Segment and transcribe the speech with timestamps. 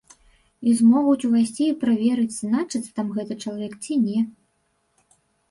[0.69, 4.19] І змогуць увайсці і праверыць, значыцца там гэты чалавек ці не.